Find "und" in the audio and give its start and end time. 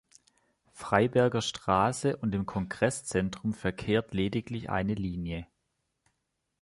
2.17-2.31